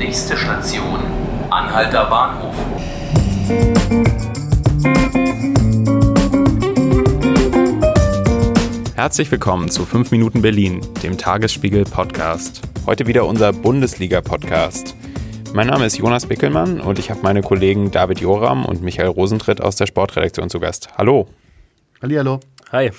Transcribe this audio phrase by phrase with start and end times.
[0.00, 0.98] Nächste Station,
[1.50, 2.54] Anhalter Bahnhof.
[8.96, 12.62] Herzlich willkommen zu 5 Minuten Berlin, dem Tagesspiegel Podcast.
[12.86, 14.96] Heute wieder unser Bundesliga Podcast.
[15.52, 19.60] Mein Name ist Jonas Bickelmann und ich habe meine Kollegen David Joram und Michael Rosentritt
[19.60, 20.88] aus der Sportredaktion zu Gast.
[20.96, 21.28] Hallo.
[22.00, 22.40] Hallihallo.
[22.72, 22.90] Hi.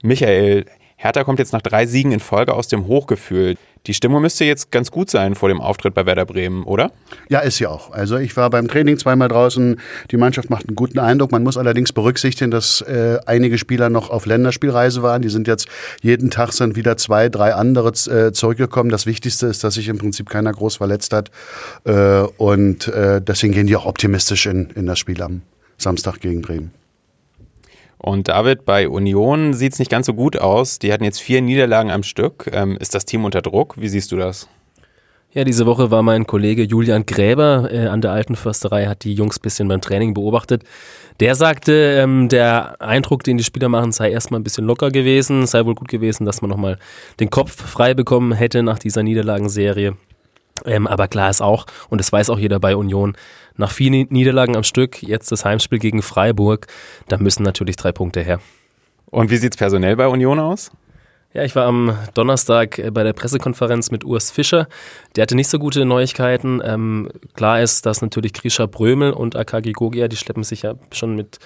[0.00, 3.56] Michael, Hertha kommt jetzt nach drei Siegen in Folge aus dem Hochgefühl.
[3.86, 6.92] Die Stimmung müsste jetzt ganz gut sein vor dem Auftritt bei Werder Bremen, oder?
[7.30, 7.92] Ja, ist sie auch.
[7.92, 9.80] Also ich war beim Training zweimal draußen.
[10.10, 11.32] Die Mannschaft macht einen guten Eindruck.
[11.32, 15.22] Man muss allerdings berücksichtigen, dass äh, einige Spieler noch auf Länderspielreise waren.
[15.22, 15.66] Die sind jetzt
[16.02, 18.90] jeden Tag sind wieder zwei, drei andere äh, zurückgekommen.
[18.90, 21.30] Das Wichtigste ist, dass sich im Prinzip keiner groß verletzt hat.
[21.84, 25.40] Äh, und äh, deswegen gehen die auch optimistisch in, in das Spiel am
[25.78, 26.79] Samstag gegen Bremen.
[28.02, 30.78] Und David, bei Union sieht es nicht ganz so gut aus.
[30.78, 32.50] Die hatten jetzt vier Niederlagen am Stück.
[32.50, 33.74] Ähm, ist das Team unter Druck?
[33.78, 34.48] Wie siehst du das?
[35.32, 39.14] Ja, diese Woche war mein Kollege Julian Gräber äh, an der Alten Försterei, hat die
[39.14, 40.64] Jungs bisschen beim Training beobachtet.
[41.20, 45.46] Der sagte, ähm, der Eindruck, den die Spieler machen, sei erstmal ein bisschen locker gewesen,
[45.46, 46.78] sei wohl gut gewesen, dass man nochmal
[47.20, 49.94] den Kopf frei bekommen hätte nach dieser Niederlagenserie.
[50.64, 53.16] Ähm, aber klar ist auch, und das weiß auch jeder bei Union,
[53.56, 56.66] nach vier Niederlagen am Stück, jetzt das Heimspiel gegen Freiburg,
[57.08, 58.40] da müssen natürlich drei Punkte her.
[59.10, 60.70] Und wie sieht es personell bei Union aus?
[61.32, 64.66] Ja, ich war am Donnerstag äh, bei der Pressekonferenz mit Urs Fischer.
[65.14, 66.60] Der hatte nicht so gute Neuigkeiten.
[66.64, 71.14] Ähm, klar ist, dass natürlich Grisha Brömel und Akagi Gogia, die schleppen sich ja schon
[71.14, 71.38] mit,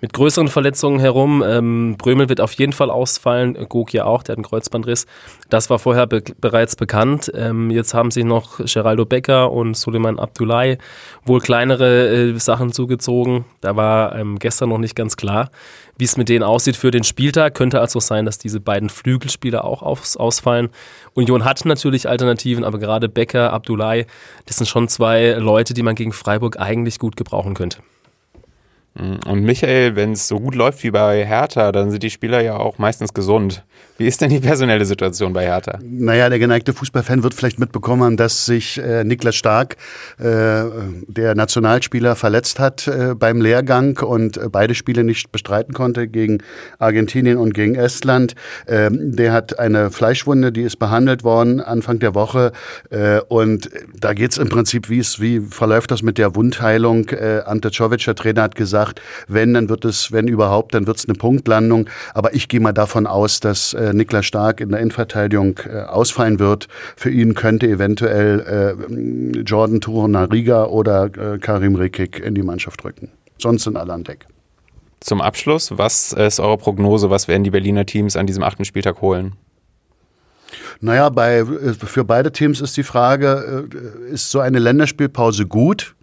[0.00, 1.44] mit größeren Verletzungen herum.
[1.46, 5.06] Ähm, Brömel wird auf jeden Fall ausfallen, Gogia auch, der hat einen Kreuzbandriss.
[5.48, 7.30] Das war vorher be bereits bekannt.
[7.32, 10.78] Ähm, jetzt haben sich noch Geraldo Becker und Suleiman Abdullahi
[11.24, 13.44] wohl kleinere äh, Sachen zugezogen.
[13.60, 15.50] Da war ähm, gestern noch nicht ganz klar,
[15.96, 17.54] wie es mit denen aussieht für den Spieltag.
[17.54, 18.88] Könnte also sein, dass diese beiden
[19.20, 20.70] Flügelspieler auch aus, ausfallen.
[21.14, 24.06] Union hat natürlich Alternativen, aber gerade Becker, Abdullahi,
[24.46, 27.78] das sind schon zwei Leute, die man gegen Freiburg eigentlich gut gebrauchen könnte.
[28.94, 32.56] Und Michael, wenn es so gut läuft wie bei Hertha, dann sind die Spieler ja
[32.56, 33.64] auch meistens gesund.
[33.98, 35.78] Wie ist denn die personelle Situation bei Hertha?
[35.82, 39.76] Naja, der geneigte Fußballfan wird vielleicht mitbekommen dass sich äh, Niklas Stark,
[40.18, 40.24] äh,
[41.06, 46.38] der Nationalspieler, verletzt hat äh, beim Lehrgang und äh, beide Spiele nicht bestreiten konnte gegen
[46.78, 48.34] Argentinien und gegen Estland.
[48.66, 52.52] Ähm, der hat eine Fleischwunde, die ist behandelt worden Anfang der Woche.
[52.90, 57.08] Äh, und da geht es im Prinzip, wie, wie verläuft das mit der Wundheilung?
[57.10, 58.79] Äh, Ante Czovic, der Trainer, hat gesagt,
[59.28, 61.88] wenn, dann wird es, wenn überhaupt, dann wird es eine Punktlandung.
[62.14, 66.38] Aber ich gehe mal davon aus, dass äh, Niklas Stark in der Innenverteidigung äh, ausfallen
[66.38, 66.68] wird.
[66.96, 73.10] Für ihn könnte eventuell äh, Jordan Turunariga oder äh, Karim Rekik in die Mannschaft rücken.
[73.38, 74.26] Sonst sind alle an Deck.
[75.00, 77.08] Zum Abschluss, was ist eure Prognose?
[77.08, 79.32] Was werden die Berliner Teams an diesem achten Spieltag holen?
[80.80, 85.94] Naja, bei, äh, für beide Teams ist die Frage, äh, ist so eine Länderspielpause gut?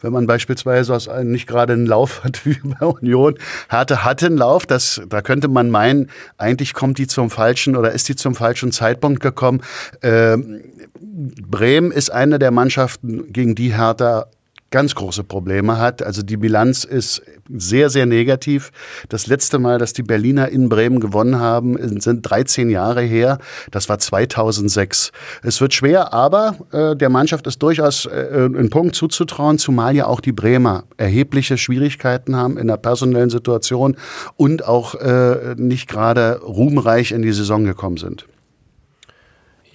[0.00, 3.34] Wenn man beispielsweise aus einem nicht gerade einen Lauf hat wie bei Union.
[3.68, 7.92] Hertha hatte einen Lauf, das, da könnte man meinen, eigentlich kommt die zum falschen oder
[7.92, 9.62] ist die zum falschen Zeitpunkt gekommen.
[10.02, 10.62] Ähm,
[11.00, 14.26] Bremen ist eine der Mannschaften, gegen die Hertha
[14.76, 16.02] ganz große Probleme hat.
[16.02, 18.72] Also die Bilanz ist sehr, sehr negativ.
[19.08, 23.38] Das letzte Mal, dass die Berliner in Bremen gewonnen haben, sind 13 Jahre her.
[23.70, 25.12] Das war 2006.
[25.42, 30.08] Es wird schwer, aber äh, der Mannschaft ist durchaus äh, einen Punkt zuzutrauen, zumal ja
[30.08, 33.96] auch die Bremer erhebliche Schwierigkeiten haben in der personellen Situation
[34.36, 38.26] und auch äh, nicht gerade ruhmreich in die Saison gekommen sind.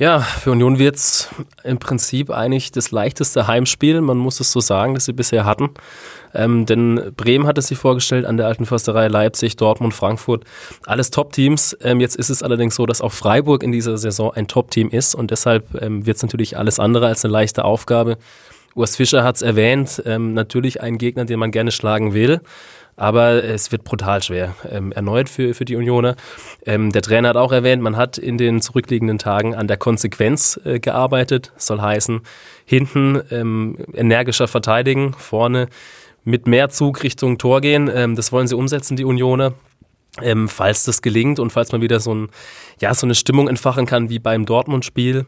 [0.02, 1.30] Ja, für Union wird es
[1.64, 5.70] im Prinzip eigentlich das leichteste Heimspiel, man muss es so sagen, das sie bisher hatten.
[6.34, 10.44] Ähm, denn Bremen hat es sich vorgestellt an der alten Försterei, Leipzig, Dortmund, Frankfurt,
[10.88, 11.78] alles Top-Teams.
[11.84, 15.14] Ähm, jetzt ist es allerdings so, dass auch Freiburg in dieser Saison ein Top-Team ist
[15.14, 18.18] und deshalb ähm, wird es natürlich alles andere als eine leichte Aufgabe.
[18.76, 22.42] Urs Fischer hat es erwähnt, ähm, natürlich ein Gegner, den man gerne schlagen will
[23.02, 24.56] aber es wird brutal schwer.
[24.70, 26.16] Ähm, erneut für, für die Unioner.
[26.68, 30.60] Ähm, der Trainer hat auch erwähnt, man hat in den zurückliegenden Tagen an der Konsequenz
[30.66, 31.52] äh, gearbeitet.
[31.58, 32.22] Soll heißen,
[32.66, 35.68] hinten ähm, energischer verteidigen, vorne
[36.24, 37.90] mit mehr Zug Richtung Tor gehen.
[37.92, 39.54] Ähm, das wollen sie umsetzen, die Unioner.
[40.22, 42.28] Ähm, falls das gelingt und falls man wieder so, ein,
[42.80, 45.26] ja, so eine Stimmung entfachen kann wie beim Dortmund-Spiel,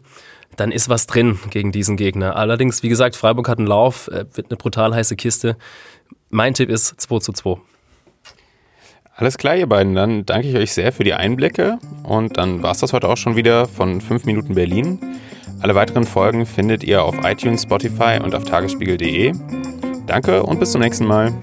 [0.55, 2.35] dann ist was drin gegen diesen Gegner.
[2.35, 5.57] Allerdings, wie gesagt, Freiburg hat einen Lauf, äh, wird eine brutal heiße Kiste.
[6.29, 7.57] Mein Tipp ist 2 zu 2.
[9.15, 9.93] Alles klar, ihr beiden.
[9.95, 11.77] Dann danke ich euch sehr für die Einblicke.
[12.03, 14.99] Und dann war es das heute auch schon wieder von 5 Minuten Berlin.
[15.61, 19.33] Alle weiteren Folgen findet ihr auf iTunes, Spotify und auf tagesspiegel.de.
[20.07, 21.33] Danke und bis zum nächsten Mal.